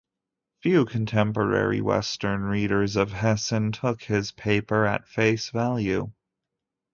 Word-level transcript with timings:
Few 0.63 0.85
contemporary 0.87 1.79
Western 1.79 2.41
readers 2.45 2.95
of 2.95 3.11
Hessen 3.11 3.71
took 3.71 4.01
his 4.01 4.31
paper 4.31 4.83
at 4.83 5.07
face 5.07 5.51
value. 5.51 6.11